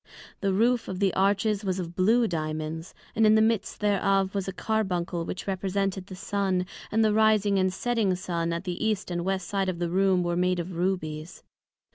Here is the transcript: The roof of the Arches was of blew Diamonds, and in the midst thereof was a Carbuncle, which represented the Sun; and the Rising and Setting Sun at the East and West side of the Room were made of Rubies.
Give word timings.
The 0.39 0.51
roof 0.51 0.87
of 0.87 0.97
the 0.97 1.13
Arches 1.13 1.63
was 1.63 1.77
of 1.77 1.95
blew 1.95 2.27
Diamonds, 2.27 2.95
and 3.15 3.23
in 3.23 3.35
the 3.35 3.39
midst 3.39 3.81
thereof 3.81 4.33
was 4.33 4.47
a 4.47 4.51
Carbuncle, 4.51 5.25
which 5.25 5.45
represented 5.45 6.07
the 6.07 6.15
Sun; 6.15 6.65
and 6.91 7.05
the 7.05 7.13
Rising 7.13 7.59
and 7.59 7.71
Setting 7.71 8.15
Sun 8.15 8.51
at 8.51 8.63
the 8.63 8.83
East 8.83 9.11
and 9.11 9.23
West 9.23 9.47
side 9.47 9.69
of 9.69 9.77
the 9.77 9.91
Room 9.91 10.23
were 10.23 10.35
made 10.35 10.57
of 10.57 10.71
Rubies. 10.75 11.43